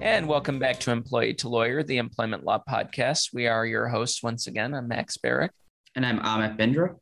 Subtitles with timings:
[0.00, 3.34] And welcome back to Employee to Lawyer, the Employment Law Podcast.
[3.34, 4.72] We are your hosts once again.
[4.72, 5.50] I'm Max Barrick.
[5.96, 6.94] And I'm Amit Bindra.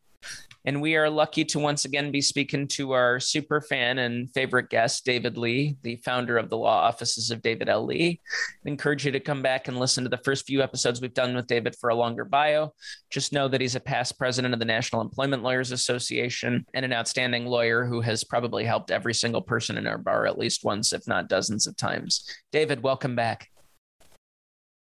[0.66, 4.68] And we are lucky to once again be speaking to our super fan and favorite
[4.68, 7.86] guest, David Lee, the founder of the law offices of David L.
[7.86, 8.20] Lee.
[8.66, 11.36] I encourage you to come back and listen to the first few episodes we've done
[11.36, 12.72] with David for a longer bio.
[13.10, 16.92] Just know that he's a past president of the National Employment Lawyers Association and an
[16.92, 20.92] outstanding lawyer who has probably helped every single person in our bar at least once,
[20.92, 22.28] if not dozens of times.
[22.50, 23.50] David, welcome back.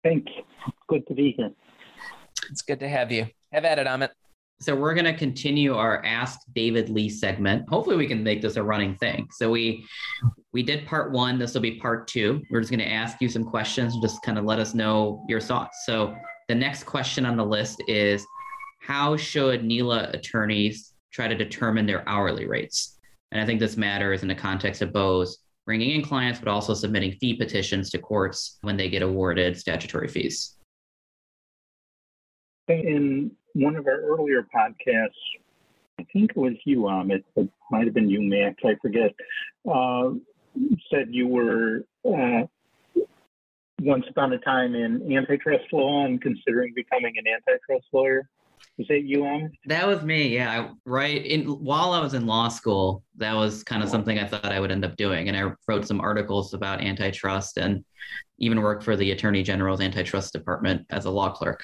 [0.05, 0.31] Thanks.
[0.88, 1.52] Good to be here.
[2.49, 3.27] It's good to have you.
[3.52, 4.11] Have at it, Amit.
[4.62, 7.67] So we're going to continue our Ask David Lee segment.
[7.70, 9.28] Hopefully we can make this a running thing.
[9.31, 9.86] So we
[10.53, 12.42] we did part 1, this will be part 2.
[12.50, 15.25] We're just going to ask you some questions and just kind of let us know
[15.28, 15.84] your thoughts.
[15.86, 16.16] So
[16.47, 18.25] the next question on the list is
[18.80, 22.97] how should NELA attorneys try to determine their hourly rates?
[23.34, 26.73] And I think this matters in the context of both bringing in clients but also
[26.73, 30.56] submitting fee petitions to courts when they get awarded statutory fees.
[32.69, 35.09] In one of our earlier podcasts,
[35.98, 39.16] I think it was you, Amit, it might have been you, Max, I forget,
[39.70, 40.12] uh,
[40.92, 42.44] said you were uh,
[43.81, 48.28] once upon a time in antitrust law and considering becoming an antitrust lawyer.
[48.78, 49.52] Was that you, Amit?
[49.67, 50.28] That was me.
[50.36, 51.25] Yeah, I, right.
[51.25, 54.59] In while I was in law school, that was kind of something I thought I
[54.59, 57.86] would end up doing, and I wrote some articles about antitrust and
[58.38, 61.64] even worked for the Attorney General's antitrust department as a law clerk.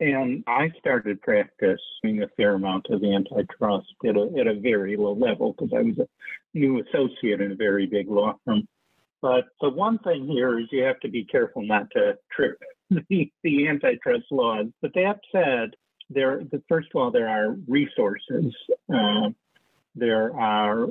[0.00, 5.12] And I started practicing a fair amount of antitrust at a, at a very low
[5.12, 6.08] level because I was a
[6.54, 8.66] new associate in a very big law firm.
[9.20, 12.58] But the one thing here is you have to be careful not to trip
[12.90, 14.66] the, the antitrust laws.
[14.80, 15.76] But that said,
[16.08, 18.54] there, the, first of all, there are resources.
[18.92, 19.30] Uh,
[19.94, 20.86] there are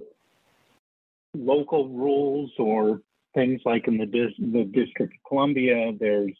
[1.33, 3.01] local rules or
[3.33, 6.33] things like in the, the District of Columbia, there's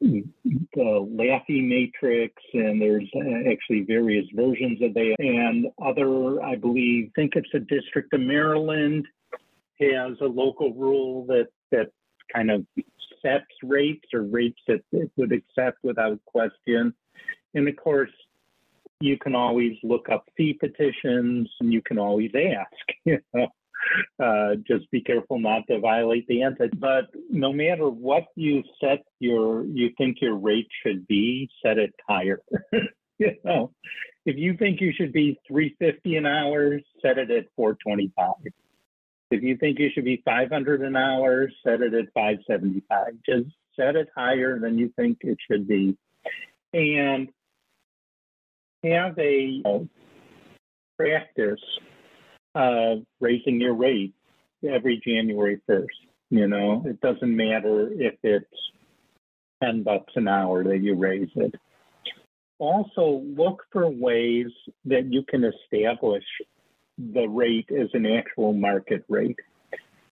[0.00, 0.24] the
[0.74, 5.16] Laffey matrix, and there's uh, actually various versions of that.
[5.18, 9.06] And other, I believe, think it's a District of Maryland
[9.80, 11.90] has a local rule that that
[12.32, 12.64] kind of
[13.22, 16.94] sets rates or rates that it would accept without question.
[17.54, 18.10] And of course,
[19.00, 22.70] you can always look up fee petitions and you can always ask.
[23.04, 23.48] You know?
[24.22, 26.68] Uh, just be careful not to violate the anti.
[26.76, 31.94] But no matter what you set your, you think your rate should be, set it
[32.08, 32.40] higher.
[33.18, 33.72] you know,
[34.26, 38.52] if you think you should be 350 an hour, set it at 425.
[39.30, 43.14] If you think you should be 500 an hour, set it at 575.
[43.26, 43.48] Just
[43.78, 45.96] set it higher than you think it should be,
[46.72, 47.28] and
[48.84, 49.62] have a
[50.96, 51.60] practice
[52.54, 54.14] uh, raising your rate
[54.68, 55.86] every January 1st.
[56.30, 58.46] You know, it doesn't matter if it's
[59.62, 61.54] 10 bucks an hour that you raise it.
[62.58, 64.46] Also, look for ways
[64.84, 66.24] that you can establish
[66.98, 69.38] the rate as an actual market rate.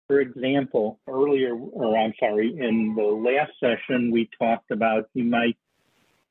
[0.06, 5.56] For example, earlier, or I'm sorry, in the last session, we talked about you might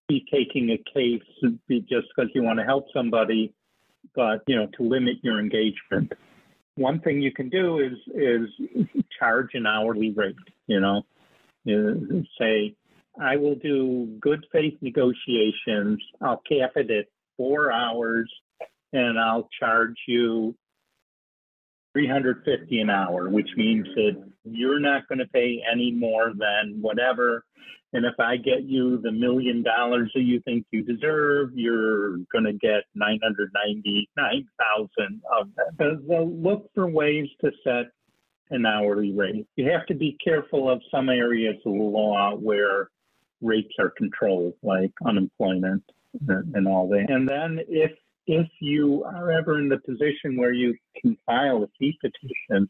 [0.07, 3.53] be taking a case just because you want to help somebody
[4.15, 6.13] but you know to limit your engagement.
[6.75, 8.49] One thing you can do is is
[9.19, 10.35] charge an hourly rate
[10.67, 11.03] you know.
[12.39, 12.75] Say
[13.19, 15.99] i will do good faith negotiations.
[16.21, 17.05] I'll cap it at
[17.37, 18.31] four hours
[18.93, 20.55] and i'll charge you
[21.93, 27.43] 350 an hour which means that you're not going to pay any more than whatever
[27.95, 32.43] and if I get you the million dollars that you think you deserve, you're going
[32.43, 35.71] to get 999,000 of that.
[35.79, 37.85] So look for ways to set
[38.49, 39.47] an hourly rate.
[39.55, 42.89] You have to be careful of some areas of the law where
[43.41, 45.83] rates are controlled, like unemployment
[46.27, 47.09] and all that.
[47.09, 47.91] And then if
[48.27, 52.69] if you are ever in the position where you can file a fee petition,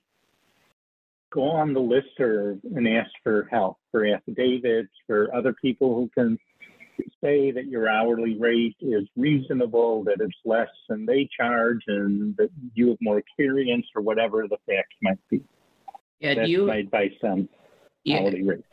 [1.36, 6.10] go on the list listserv and ask for help, for affidavits, for other people who
[6.18, 6.40] can
[7.22, 12.50] say that your hourly rate is reasonable, that it's less than they charge, and that
[12.74, 15.44] you have more experience, or whatever the facts might be.
[16.22, 17.50] Yeah, That's you, my advice on
[18.06, 18.64] yeah, hourly rates.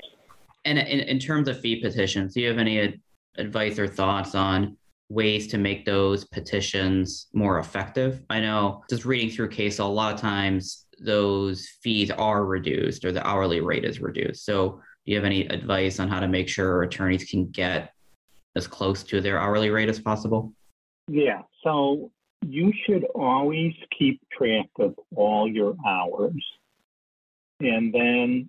[0.65, 3.01] And in, in terms of fee petitions, do you have any
[3.37, 4.77] advice or thoughts on
[5.09, 8.23] ways to make those petitions more effective?
[8.31, 13.13] I know just reading through case a lot of times those fees are reduced or
[13.13, 14.45] the hourly rate is reduced.
[14.45, 17.93] So, do you have any advice on how to make sure attorneys can get
[18.55, 20.53] as close to their hourly rate as possible?
[21.09, 21.43] Yeah.
[21.65, 22.11] So,
[22.47, 26.45] you should always keep track of all your hours.
[27.61, 28.49] And then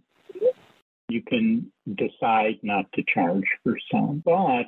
[1.09, 4.23] you can decide not to charge for some.
[4.25, 4.65] But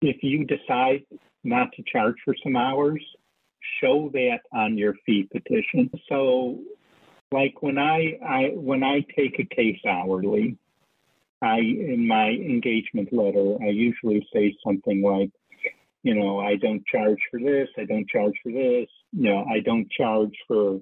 [0.00, 1.04] if you decide
[1.44, 3.04] not to charge for some hours,
[3.80, 5.90] show that on your fee petition.
[6.08, 6.58] So
[7.32, 10.56] like when I, I when I take a case hourly,
[11.40, 15.30] I in my engagement letter I usually say something like,
[16.02, 19.60] you know, I don't charge for this, I don't charge for this, you know, I
[19.60, 20.80] don't charge for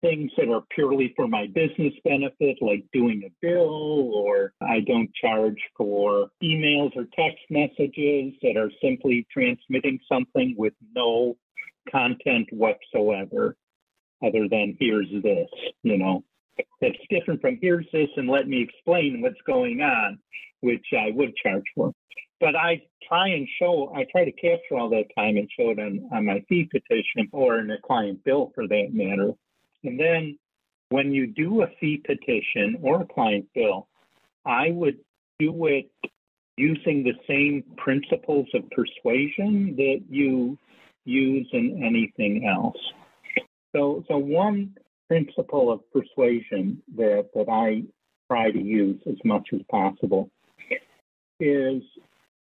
[0.00, 5.10] things that are purely for my business benefit, like doing a bill, or I don't
[5.14, 11.36] charge for emails or text messages that are simply transmitting something with no
[11.90, 13.56] content whatsoever,
[14.22, 15.48] other than here's this,
[15.82, 16.24] you know.
[16.82, 20.18] That's different from here's this and let me explain what's going on,
[20.60, 21.92] which I would charge for.
[22.38, 25.78] But I try and show, I try to capture all that time and show it
[25.78, 29.32] on, on my fee petition or in a client bill for that matter
[29.84, 30.38] and then
[30.90, 33.88] when you do a fee petition or a client bill,
[34.44, 34.98] I would
[35.38, 35.90] do it
[36.56, 40.58] using the same principles of persuasion that you
[41.04, 42.76] use in anything else.
[43.74, 44.74] So, so one
[45.08, 47.82] principle of persuasion that, that I
[48.28, 50.30] try to use as much as possible
[51.40, 51.82] is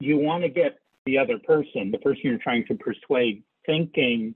[0.00, 4.34] you want to get the other person, the person you're trying to persuade, thinking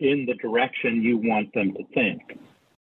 [0.00, 2.20] in the direction you want them to think,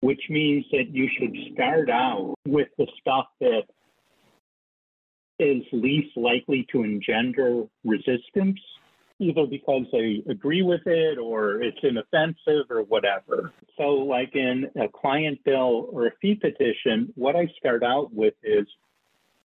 [0.01, 3.63] which means that you should start out with the stuff that
[5.39, 8.59] is least likely to engender resistance,
[9.19, 13.53] either because they agree with it or it's inoffensive or whatever.
[13.77, 18.35] So, like in a client bill or a fee petition, what I start out with
[18.43, 18.67] is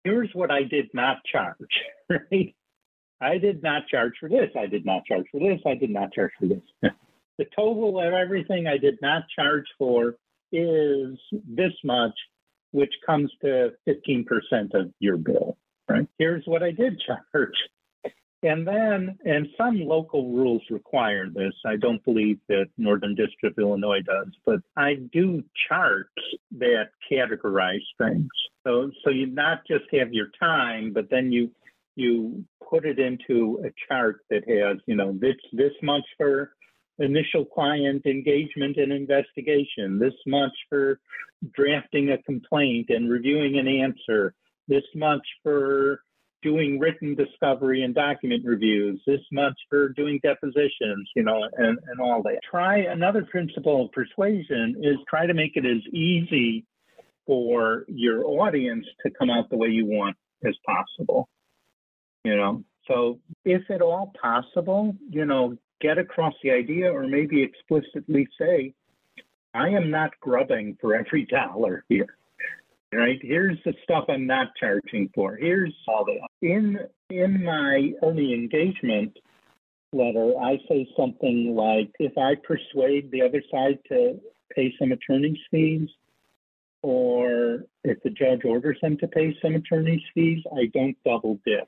[0.03, 1.55] here's what I did not charge,
[2.09, 2.55] right?
[3.21, 4.49] I did not charge for this.
[4.57, 5.59] I did not charge for this.
[5.65, 6.61] I did not charge for this.
[7.37, 10.15] the total of everything I did not charge for
[10.51, 12.13] is this much,
[12.71, 14.25] which comes to 15%
[14.73, 15.57] of your bill,
[15.89, 16.07] right?
[16.17, 17.01] Here's what I did
[17.33, 17.55] charge.
[18.41, 21.53] And then, and some local rules require this.
[21.65, 26.13] I don't believe that Northern District of Illinois does, but I do charts
[26.57, 28.29] that categorize things.
[28.65, 31.51] So, so you not just have your time, but then you
[31.95, 36.53] you put it into a chart that has, you know, this this much for
[36.99, 40.99] initial client engagement and investigation, this much for
[41.53, 44.33] drafting a complaint and reviewing an answer,
[44.67, 46.01] this much for
[46.41, 51.99] doing written discovery and document reviews, this much for doing depositions, you know, and, and
[51.99, 52.39] all that.
[52.49, 56.65] Try another principle of persuasion is try to make it as easy
[57.25, 60.15] for your audience to come out the way you want
[60.45, 61.29] as possible.
[62.23, 67.41] You know, so if at all possible, you know, get across the idea or maybe
[67.41, 68.73] explicitly say,
[69.53, 72.17] I am not grubbing for every dollar here.
[72.93, 73.19] Right?
[73.21, 75.35] Here's the stuff I'm not charging for.
[75.35, 76.27] Here's all that.
[76.41, 79.15] In in my early engagement
[79.93, 84.19] letter, I say something like, if I persuade the other side to
[84.55, 85.87] pay some attorney's fees,
[86.81, 91.67] or if the judge orders them to pay some attorney's fees, I don't double dip.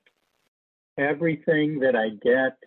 [0.98, 2.58] Everything that I get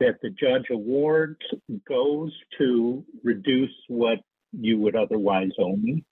[0.00, 1.40] that the judge awards
[1.88, 4.18] goes to reduce what
[4.52, 6.04] you would otherwise owe me.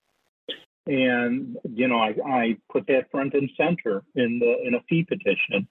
[0.87, 5.05] And you know, I, I put that front and center in the in a fee
[5.05, 5.67] petition.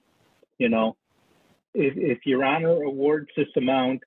[0.58, 0.96] You know,
[1.74, 4.02] if, if Your Honor awards this amount,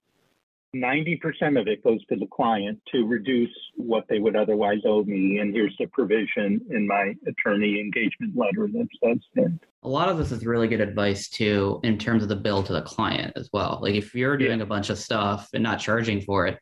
[0.76, 5.40] 90% of it goes to the client to reduce what they would otherwise owe me.
[5.40, 9.60] And here's the provision in my attorney engagement letter that says that.
[9.84, 12.74] A lot of this is really good advice too, in terms of the bill to
[12.74, 13.80] the client as well.
[13.82, 14.64] Like if you're doing yeah.
[14.64, 16.60] a bunch of stuff and not charging for it,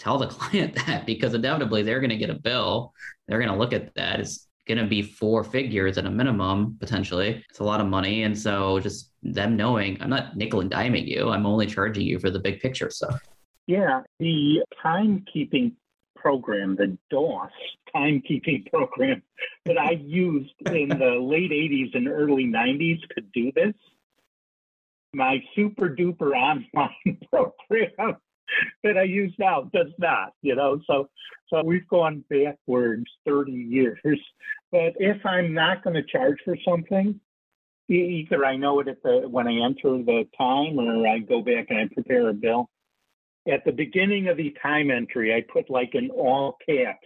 [0.00, 2.92] tell the client that because inevitably they're going to get a bill.
[3.28, 4.18] They're going to look at that.
[4.18, 7.44] It's going to be four figures at a minimum, potentially.
[7.50, 8.24] It's a lot of money.
[8.24, 12.18] And so just them knowing I'm not nickel and diming you, I'm only charging you
[12.18, 13.20] for the big picture stuff.
[13.66, 15.74] Yeah, the timekeeping
[16.16, 17.50] program, the DOS
[17.94, 19.22] timekeeping program
[19.66, 23.74] that I used in the late 80s and early 90s could do this.
[25.12, 28.16] My super duper online program
[28.84, 30.80] that I use now does not, you know.
[30.86, 31.08] So
[31.48, 33.98] so we've gone backwards 30 years.
[34.70, 37.18] But if I'm not going to charge for something,
[37.88, 41.66] either I know it at the when I enter the time, or I go back
[41.70, 42.68] and I prepare a bill.
[43.50, 46.98] At the beginning of the time entry, I put like in all caps,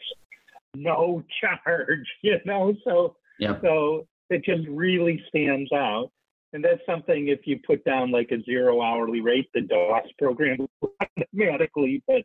[0.74, 2.06] no charge.
[2.22, 3.60] You know, so Yep.
[3.62, 6.10] so it just really stands out.
[6.54, 10.58] And that's something if you put down like a zero hourly rate, the DOS program
[11.18, 12.22] automatically, but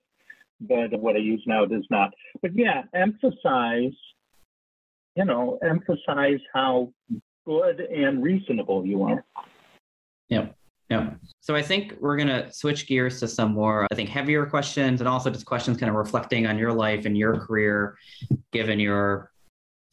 [0.62, 2.12] but what I use now does not.
[2.42, 3.94] But yeah, emphasize,
[5.16, 6.94] you know, emphasize how
[7.48, 9.26] good and reasonable you are.
[10.28, 10.56] Yep.
[10.90, 11.18] Yep.
[11.40, 15.02] So I think we're going to switch gears to some more, I think, heavier questions
[15.02, 17.98] and also just questions kind of reflecting on your life and your career,
[18.52, 19.32] given your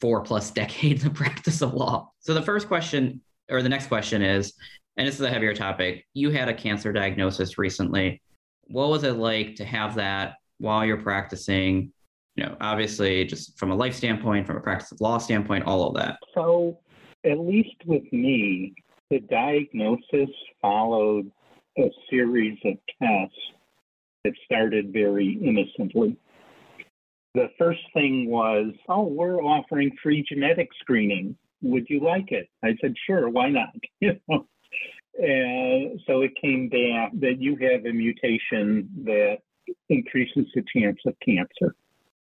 [0.01, 2.11] four plus decades of practice of law.
[2.19, 4.53] So the first question, or the next question is,
[4.97, 8.21] and this is a heavier topic, you had a cancer diagnosis recently.
[8.67, 11.91] What was it like to have that while you're practicing?
[12.35, 15.87] You know, obviously, just from a life standpoint, from a practice of law standpoint, all
[15.87, 16.17] of that.
[16.33, 16.79] So,
[17.23, 18.73] at least with me,
[19.09, 20.29] the diagnosis
[20.61, 21.31] followed
[21.77, 23.37] a series of tests
[24.23, 26.17] that started very innocently.
[27.33, 31.37] The first thing was, oh, we're offering free genetic screening.
[31.61, 32.49] Would you like it?
[32.63, 33.69] I said, sure, why not?
[35.19, 39.37] And so it came back that you have a mutation that
[39.89, 41.75] increases the chance of cancer.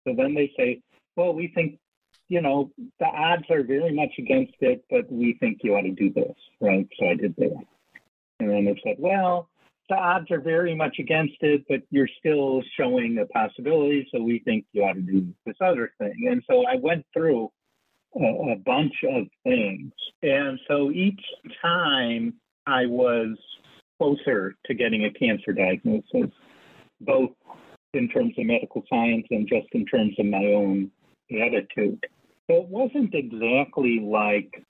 [0.05, 0.81] So then they say,
[1.15, 1.79] well, we think,
[2.27, 5.91] you know, the odds are very much against it, but we think you ought to
[5.91, 6.87] do this, right?
[6.99, 7.63] So I did that.
[8.39, 9.47] And then they said, well,
[9.89, 14.39] the odds are very much against it, but you're still showing a possibility, so we
[14.39, 16.27] think you ought to do this other thing.
[16.29, 17.49] And so I went through
[18.15, 19.91] a, a bunch of things.
[20.21, 21.21] And so each
[21.61, 22.33] time
[22.65, 23.37] I was
[23.99, 26.31] closer to getting a cancer diagnosis,
[27.01, 27.31] both
[27.93, 30.91] in terms of medical science and just in terms of my own
[31.31, 32.03] attitude.
[32.49, 34.63] So it wasn't exactly like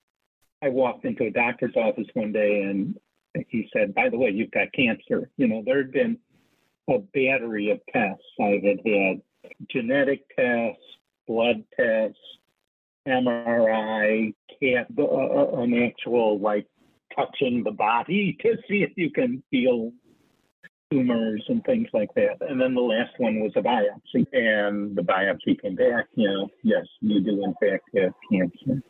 [0.62, 2.96] I walked into a doctor's office one day and
[3.48, 5.28] he said, by the way, you've got cancer.
[5.36, 6.18] You know, there had been
[6.88, 8.24] a battery of tests.
[8.40, 9.22] I had had
[9.70, 10.82] genetic tests,
[11.26, 12.18] blood tests,
[13.06, 16.66] MRI, cat, uh, an actual like
[17.14, 19.92] touching the body to see if you can feel
[20.90, 22.36] tumors and things like that.
[22.40, 26.06] And then the last one was a biopsy, and the biopsy came back.
[26.14, 28.82] You know, yes, you do in fact have cancer.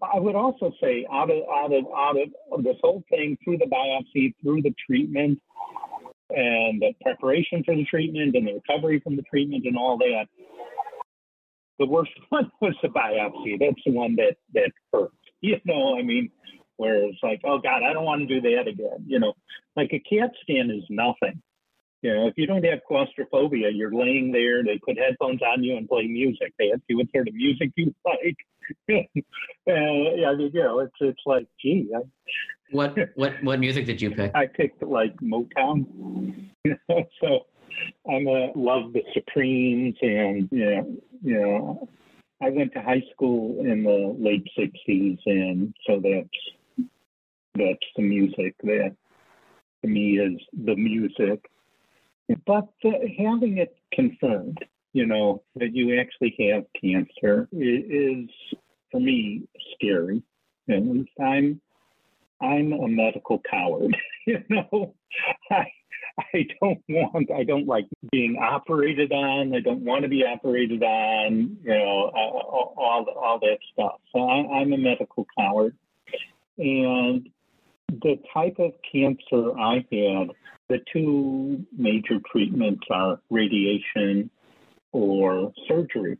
[0.00, 2.16] I would also say out of out of out
[2.52, 5.40] of this whole thing through the biopsy, through the treatment,
[6.30, 10.26] and the preparation for the treatment and the recovery from the treatment and all that.
[11.78, 13.58] The worst one was the biopsy.
[13.58, 15.10] That's the one that that hurt.
[15.40, 16.32] You know, I mean,
[16.78, 19.04] where it's like, oh God, I don't want to do that again.
[19.06, 19.34] You know,
[19.76, 21.40] like a CAT scan is nothing.
[22.02, 25.76] You know, if you don't have claustrophobia, you're laying there, they put headphones on you
[25.76, 26.54] and play music.
[26.58, 28.36] They ask you what sort of music you like.
[28.90, 29.02] uh,
[29.66, 31.88] yeah, I mean, you know, it's it's like, gee.
[31.94, 32.00] I,
[32.70, 34.30] What what what music did you pick?
[34.34, 36.50] I picked like Motown.
[37.20, 37.46] so
[38.10, 41.88] I'm a love the Supremes and you know, you know,
[42.42, 46.88] I went to high school in the late '60s, and so that's
[47.54, 48.94] that's the music that
[49.82, 51.44] to me is the music.
[52.46, 54.58] But uh, having it confirmed,
[54.92, 58.28] you know, that you actually have cancer is
[58.90, 59.42] for me
[59.74, 60.22] scary.
[60.68, 61.60] At least I'm
[62.40, 63.96] I'm a medical coward.
[64.26, 64.94] you know,
[65.50, 65.66] I
[66.34, 69.54] I don't want I don't like being operated on.
[69.54, 71.56] I don't want to be operated on.
[71.62, 74.00] You know, all all, all that stuff.
[74.12, 75.76] So I, I'm a medical coward,
[76.58, 77.28] and
[77.88, 80.30] the type of cancer I had,
[80.68, 84.30] the two major treatments are radiation
[84.92, 86.18] or surgery.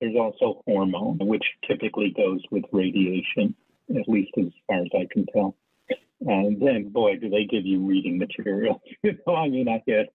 [0.00, 3.54] There's also hormone, which typically goes with radiation,
[3.90, 5.56] at least as far as I can tell.
[6.26, 8.80] And then, boy, do they give you reading material.
[9.02, 10.08] you know, I mean, I had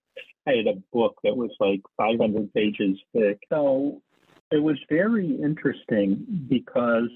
[0.46, 3.38] I had a book that was like 500 pages thick.
[3.50, 4.02] So
[4.50, 7.10] it was very interesting because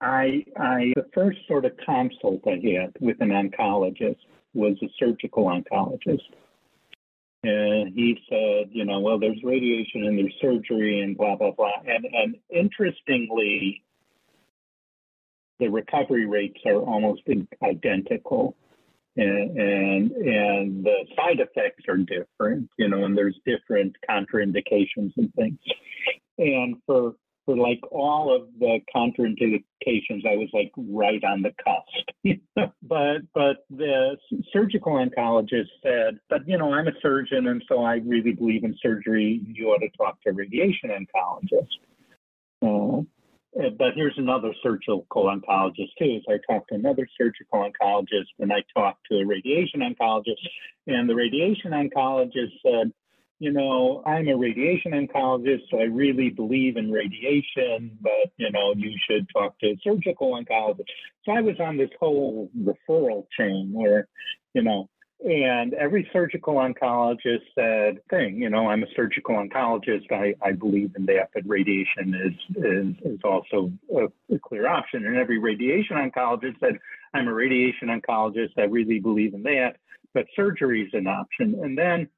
[0.00, 4.18] I, I the first sort of consult I had with an oncologist
[4.54, 6.22] was a surgical oncologist.
[7.44, 11.70] And he said, you know, well, there's radiation and there's surgery and blah, blah, blah.
[11.86, 13.84] And, and interestingly,
[15.58, 17.22] the recovery rates are almost
[17.62, 18.56] identical.
[19.18, 25.58] And, and the side effects are different, you know, and there's different contraindications and things.
[26.38, 27.14] And for
[27.46, 32.72] for like all of the contraindications, I was like right on the cusp.
[32.82, 34.16] but but the
[34.52, 38.76] surgical oncologist said, but you know, I'm a surgeon, and so I really believe in
[38.82, 39.40] surgery.
[39.46, 41.68] You ought to talk to a radiation oncologist.
[42.62, 43.02] Uh,
[43.58, 46.20] Uh, but here's another surgical oncologist too.
[46.26, 50.34] So I talked to another surgical oncologist, and I talked to a radiation oncologist,
[50.86, 52.92] and the radiation oncologist said,
[53.38, 58.72] you know, I'm a radiation oncologist, so I really believe in radiation, but, you know,
[58.74, 60.86] you should talk to a surgical oncologist.
[61.24, 64.08] So I was on this whole referral chain where,
[64.54, 64.88] you know,
[65.24, 70.12] and every surgical oncologist said, thing, you know, I'm a surgical oncologist.
[70.12, 75.06] I, I believe in that, but radiation is, is, is also a, a clear option.
[75.06, 76.78] And every radiation oncologist said,
[77.14, 78.50] I'm a radiation oncologist.
[78.58, 79.76] I really believe in that,
[80.12, 81.60] but surgery is an option.
[81.62, 82.08] And then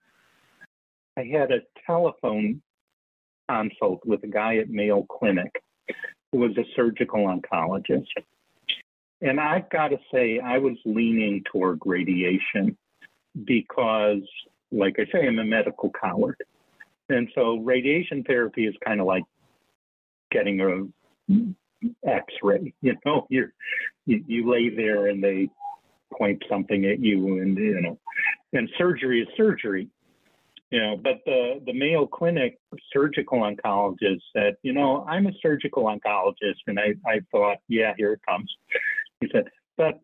[1.16, 2.60] I had a telephone
[3.48, 5.62] consult with a guy at Mayo Clinic
[6.32, 8.08] who was a surgical oncologist.
[9.20, 12.76] And I've got to say, I was leaning toward radiation
[13.44, 14.22] because,
[14.70, 16.36] like I say, I'm a medical coward.
[17.08, 19.24] And so radiation therapy is kind of like
[20.30, 21.38] getting a
[22.06, 23.48] x-ray, you know, you
[24.06, 25.48] you, lay there and they
[26.16, 27.98] point something at you and, you know,
[28.52, 29.88] and surgery is surgery.
[30.70, 32.58] You know, but the, the Mayo Clinic
[32.92, 36.60] surgical oncologist said, you know, I'm a surgical oncologist.
[36.66, 38.54] And I, I thought, yeah, here it comes.
[39.20, 39.44] He said,
[39.78, 39.98] but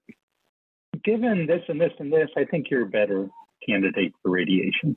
[1.05, 3.29] given this and this and this, I think you're a better
[3.67, 4.97] candidate for radiation.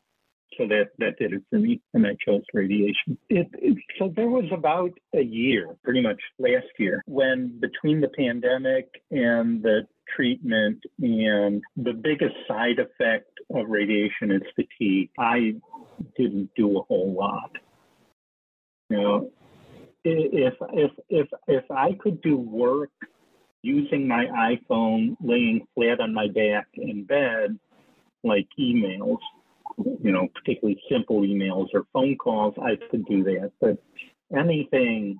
[0.57, 3.17] So that, that did it for me, and I chose radiation.
[3.29, 8.07] It, it, so there was about a year, pretty much last year, when between the
[8.07, 9.81] pandemic and the
[10.15, 15.55] treatment and the biggest side effect of radiation is fatigue, I
[16.17, 17.51] didn't do a whole lot.
[18.89, 19.31] You know,
[20.03, 22.91] if if if if I could do work
[23.67, 27.59] using my iPhone, laying flat on my back in bed,
[28.23, 29.17] like emails,
[29.77, 33.51] you know, particularly simple emails or phone calls, I could do that.
[33.59, 33.77] But
[34.35, 35.19] anything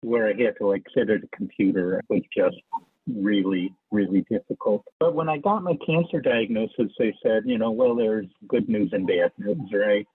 [0.00, 2.56] where I had to like sit at a computer was just
[3.12, 4.84] really, really difficult.
[5.00, 8.90] But when I got my cancer diagnosis, they said, you know, well, there's good news
[8.92, 10.06] and bad news, right?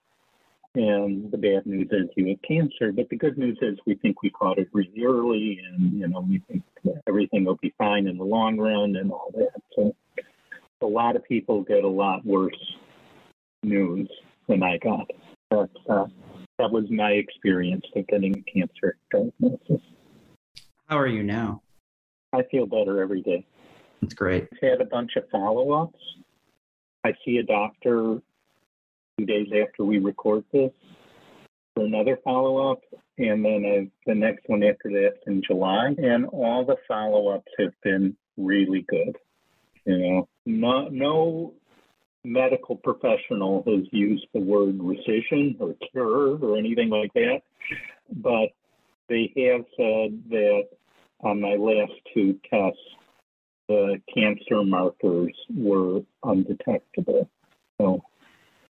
[0.74, 4.22] And the bad news is you have cancer, but the good news is we think
[4.22, 6.62] we caught it really early, and you know we think
[7.06, 9.60] everything will be fine in the long run and all that.
[9.76, 9.94] So
[10.80, 12.56] a lot of people get a lot worse
[13.62, 14.08] news
[14.48, 15.10] than I got.
[15.50, 16.06] But uh,
[16.58, 19.82] that was my experience of getting a cancer diagnosis.
[20.86, 21.60] How are you now?
[22.32, 23.44] I feel better every day.
[24.00, 24.48] That's great.
[24.52, 26.00] I've had a bunch of follow ups.
[27.04, 28.22] I see a doctor
[29.18, 30.70] two days after we record this
[31.74, 32.80] for another follow up,
[33.18, 35.94] and then the next one after that in July.
[35.98, 39.16] And all the follow ups have been really good.
[39.84, 41.54] You know, no, no
[42.24, 47.40] medical professional has used the word remission or cure or anything like that,
[48.12, 48.50] but
[49.08, 50.68] they have said that
[51.20, 52.78] on my last two tests,
[53.68, 57.28] the cancer markers were undetectable.
[57.80, 58.02] So,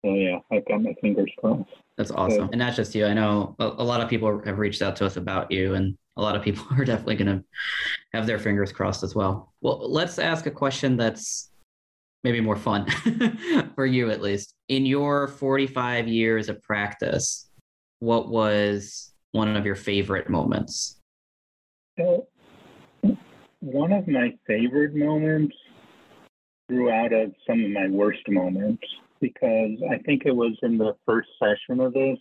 [0.04, 1.70] so yeah, I've got my fingers crossed.
[1.96, 2.50] That's awesome.
[2.50, 3.06] and not just you.
[3.06, 5.96] I know a, a, lot of people have reached out to us about you, and
[6.18, 7.44] a lot of people are definitely going to
[8.12, 9.54] have their fingers crossed as well.
[9.62, 11.50] Well, let's ask a question that's
[12.22, 12.86] maybe more fun
[13.74, 14.54] for you, at least.
[14.68, 17.48] In your 45 years of practice,
[18.00, 20.98] what was one of your favorite moments?
[21.98, 22.26] So,
[23.60, 25.56] one of my favorite moments
[26.68, 28.84] grew out of some of my worst moments
[29.20, 32.18] because I think it was in the first session of this.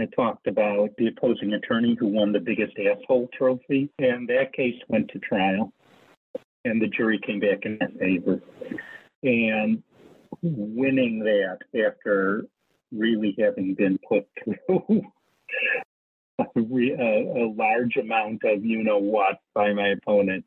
[0.00, 4.76] I talked about the opposing attorney who won the biggest asshole trophy, and that case
[4.88, 5.72] went to trial,
[6.64, 8.40] and the jury came back in favor.
[9.24, 9.82] And
[10.42, 12.44] winning that after
[12.92, 15.02] really having been put through
[16.38, 20.44] a, a, large amount of you know what by my opponent.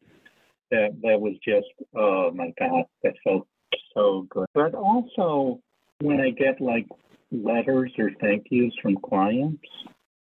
[0.72, 3.48] That that was just oh my god, that felt
[3.94, 4.48] so good.
[4.54, 5.60] But also
[6.02, 6.88] when I get like
[7.32, 9.64] letters or thank yous from clients,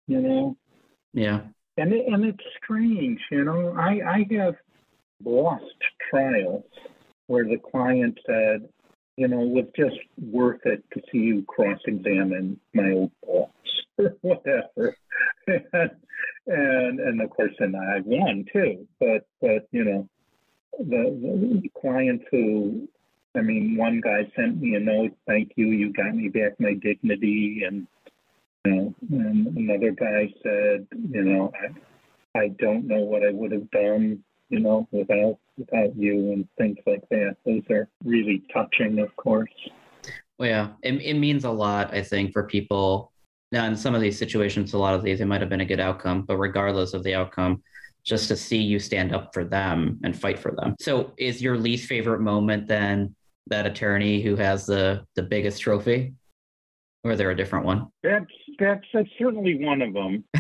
[0.07, 0.57] you know.
[1.13, 1.41] Yeah.
[1.77, 3.75] And it, and it's strange, you know.
[3.77, 4.57] I I have
[5.25, 5.65] lost
[6.11, 6.65] trials
[7.27, 8.69] where the client said,
[9.17, 13.51] you know, it was just worth it to see you cross-examine my old boss
[13.99, 14.97] or whatever
[15.49, 15.91] and,
[16.47, 18.87] and and of course, and I won too.
[19.01, 20.09] But but you know,
[20.79, 22.89] the, the clients who,
[23.37, 26.75] I mean, one guy sent me a note, thank you, you got me back my
[26.75, 27.87] dignity, and
[28.65, 31.53] you know, and another guy said, you know,
[32.35, 36.49] I, I don't know what I would have done, you know, without without you, and
[36.59, 37.37] things like that.
[37.47, 39.51] Those are really touching, of course.
[40.39, 43.13] Well, yeah, it, it means a lot, I think, for people
[43.53, 45.65] Now, in some of these situations, a lot of these, it might have been a
[45.67, 47.63] good outcome, but regardless of the outcome,
[48.05, 50.75] just to see you stand up for them and fight for them.
[50.81, 53.15] So, is your least favorite moment then
[53.49, 56.15] that attorney who has the the biggest trophy,
[57.05, 57.89] or is there a different one?
[58.03, 58.27] That's
[58.59, 60.25] that's, that's certainly one of them,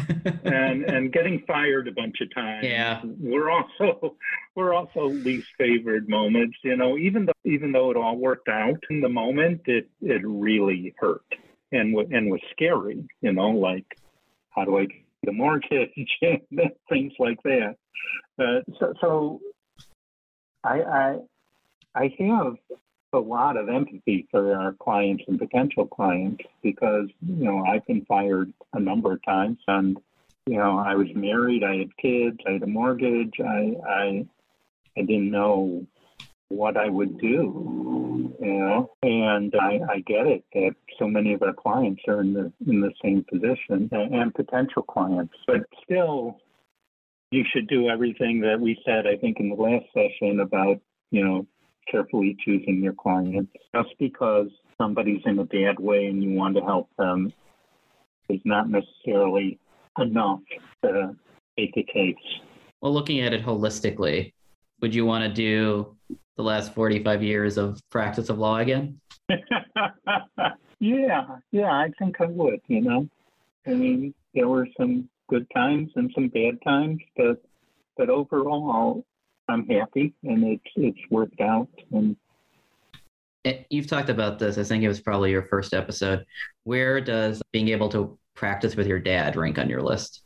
[0.44, 2.64] and and getting fired a bunch of times.
[2.64, 4.16] Yeah, we're also
[4.54, 6.56] we're also least favored moments.
[6.64, 10.22] You know, even though even though it all worked out in the moment, it it
[10.24, 11.22] really hurt
[11.72, 13.06] and and was scary.
[13.20, 13.86] You know, like
[14.50, 15.90] how do I get the mortgage
[16.22, 17.76] and things like that.
[18.38, 19.40] Uh, so, so
[20.64, 21.16] I, I,
[21.94, 22.54] I have
[23.12, 28.04] a lot of empathy for our clients and potential clients because you know I've been
[28.04, 29.98] fired a number of times and
[30.46, 34.26] you know I was married, I had kids, I had a mortgage, I I,
[34.96, 35.86] I didn't know
[36.48, 41.42] what I would do, you know, and I, I get it that so many of
[41.42, 46.38] our clients are in the in the same position and, and potential clients, but still,
[47.30, 49.06] you should do everything that we said.
[49.06, 51.46] I think in the last session about you know
[51.90, 53.52] carefully choosing your clients.
[53.74, 57.32] Just because somebody's in a bad way and you want to help them
[58.28, 59.58] is not necessarily
[59.98, 60.40] enough
[60.84, 61.16] to
[61.56, 62.14] make a case.
[62.80, 64.32] Well, looking at it holistically,
[64.80, 65.96] would you want to do
[66.36, 69.00] the last 45 years of practice of law again?
[70.78, 73.08] yeah, yeah, I think I would, you know.
[73.66, 77.42] I mean, there were some good times and some bad times, but
[77.96, 79.04] but overall
[79.48, 82.16] I'm happy and it's it's worked out and
[83.44, 84.58] eh, You've talked about this.
[84.58, 86.24] I think it was probably your first episode.
[86.64, 90.22] Where does being able to practice with your dad rank on your list?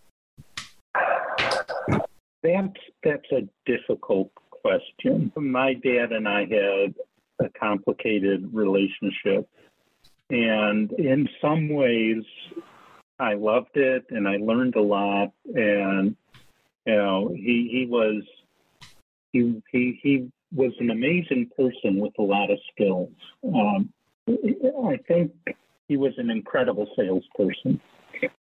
[2.43, 5.33] That's that's a difficult question.
[5.37, 6.95] My dad and I had
[7.45, 9.49] a complicated relationship.
[10.31, 12.23] And in some ways,
[13.19, 15.33] I loved it and I learned a lot.
[15.55, 16.17] And,
[16.87, 18.23] you know, he, he was,
[19.33, 23.11] he, he, he was an amazing person with a lot of skills.
[23.45, 23.93] Um,
[24.29, 25.33] I think
[25.89, 27.81] he was an incredible salesperson.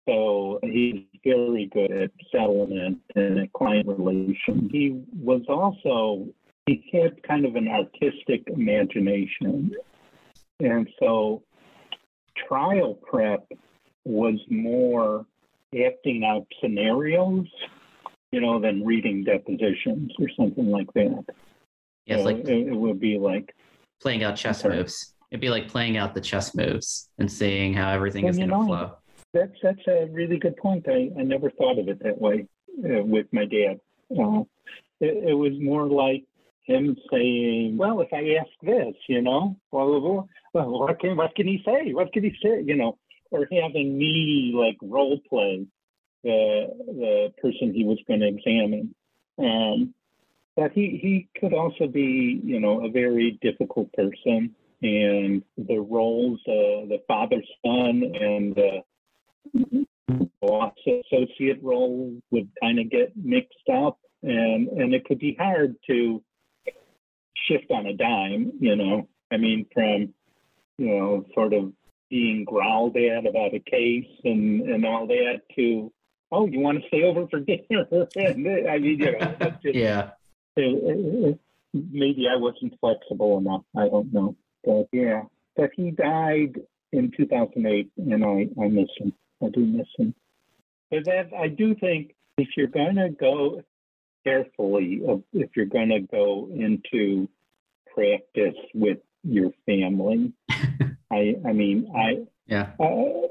[0.07, 4.69] So he's very good at settlement and at client relation.
[4.71, 6.27] He was also,
[6.65, 9.71] he had kind of an artistic imagination.
[10.59, 11.43] And so
[12.47, 13.45] trial prep
[14.05, 15.25] was more
[15.85, 17.45] acting out scenarios,
[18.31, 21.25] you know, than reading depositions or something like that.
[22.05, 23.55] Yes, so like it, it, would be like
[24.01, 25.13] playing out chess moves.
[25.31, 28.49] It'd be like playing out the chess moves and seeing how everything well, is going
[28.49, 28.91] to flow.
[29.33, 30.85] That's that's a really good point.
[30.87, 32.47] I, I never thought of it that way
[32.83, 33.79] uh, with my dad.
[34.09, 34.43] Uh,
[35.01, 36.23] it, it, was more like
[36.63, 41.47] him saying, "Well, if I ask this, you know, well, well, what can what can
[41.47, 41.93] he say?
[41.93, 42.63] What can he say?
[42.65, 42.97] You know?"
[43.29, 45.67] Or having me like role play
[46.27, 48.93] the the person he was going to examine.
[49.39, 49.93] Um,
[50.55, 56.39] but he he could also be, you know, a very difficult person, and the roles,
[56.47, 58.83] uh, the father son and the
[60.41, 65.75] boss associate role would kind of get mixed up and and it could be hard
[65.85, 66.23] to
[67.47, 70.13] shift on a dime you know i mean from
[70.77, 71.71] you know sort of
[72.09, 75.91] being growled at about a case and and all that to
[76.31, 77.85] oh you want to stay over for dinner?
[78.17, 80.11] I mean you know just, yeah.
[80.55, 81.39] It, it,
[81.73, 84.35] maybe i wasn't flexible enough i don't know
[84.67, 85.23] but yeah.
[85.55, 86.59] But he died
[86.91, 89.13] in 2008 and i i miss him.
[89.41, 90.13] I do miss him.
[90.91, 93.63] But that I do think if you're going to go
[94.23, 95.01] carefully,
[95.33, 97.29] if you're going to go into
[97.95, 100.33] practice with your family,
[101.11, 102.71] I I mean I yeah.
[102.79, 103.27] Uh,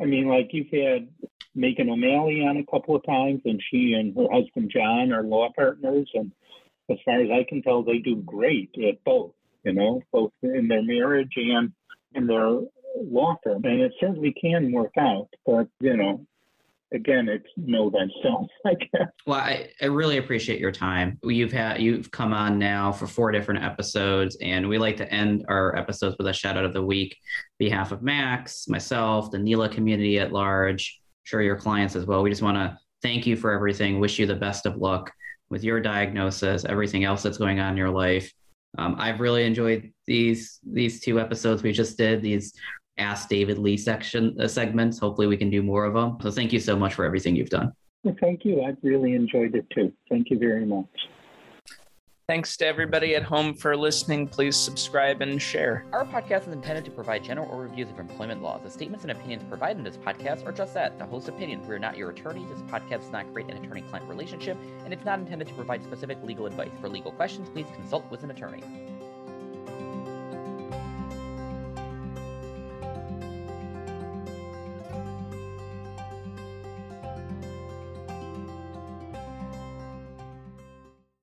[0.00, 1.08] I mean like you've had
[1.54, 5.50] Megan O'Malley on a couple of times, and she and her husband John are law
[5.54, 6.32] partners, and
[6.90, 9.32] as far as I can tell, they do great at both.
[9.64, 11.72] You know, both in their marriage and
[12.14, 12.60] in their
[13.00, 15.28] law firm, and it certainly can work out.
[15.46, 16.26] But you know,
[16.92, 18.48] again, it's know thyself.
[18.66, 19.08] I guess.
[19.26, 21.18] Well, I, I really appreciate your time.
[21.22, 25.44] You've had you've come on now for four different episodes, and we like to end
[25.48, 27.16] our episodes with a shout out of the week,
[27.58, 32.22] behalf of Max, myself, the NELA community at large, sure your clients as well.
[32.22, 34.00] We just want to thank you for everything.
[34.00, 35.12] Wish you the best of luck
[35.50, 38.32] with your diagnosis, everything else that's going on in your life.
[38.78, 42.22] Um, I've really enjoyed these these two episodes we just did.
[42.22, 42.54] These
[42.98, 44.98] Ask David Lee section uh, segments.
[44.98, 46.18] Hopefully, we can do more of them.
[46.22, 47.72] So, thank you so much for everything you've done.
[48.02, 48.62] Well, thank you.
[48.62, 49.92] I've really enjoyed it too.
[50.10, 50.88] Thank you very much.
[52.32, 54.26] Thanks to everybody at home for listening.
[54.26, 55.84] Please subscribe and share.
[55.92, 58.62] Our podcast is intended to provide general overviews of employment laws.
[58.62, 61.60] The statements and opinions provided in this podcast are just that, the host's opinion.
[61.68, 62.48] We are not your attorneys.
[62.48, 66.16] This podcast does not create an attorney-client relationship, and it's not intended to provide specific
[66.22, 66.70] legal advice.
[66.80, 68.62] For legal questions, please consult with an attorney.